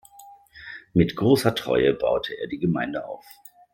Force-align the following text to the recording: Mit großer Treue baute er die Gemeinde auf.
Mit 0.95 1.15
großer 1.15 1.53
Treue 1.53 1.93
baute 1.93 2.33
er 2.33 2.47
die 2.47 2.57
Gemeinde 2.57 3.05
auf. 3.05 3.23